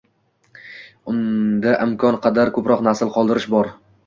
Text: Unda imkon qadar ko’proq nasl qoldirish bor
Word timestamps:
Unda 1.13 1.75
imkon 1.85 2.19
qadar 2.25 2.53
ko’proq 2.57 2.83
nasl 2.89 3.15
qoldirish 3.21 3.49
bor 3.55 3.73